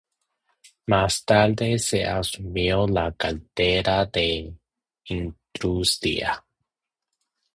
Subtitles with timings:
[0.87, 4.51] Más tarde asumió la cartera de
[5.03, 6.43] Industria.